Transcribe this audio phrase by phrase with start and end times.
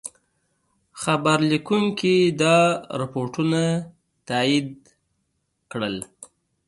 [1.01, 2.57] خبرلیکونکي دا
[3.01, 3.61] رپوټونه
[4.27, 4.67] تایید
[5.71, 5.95] کړل.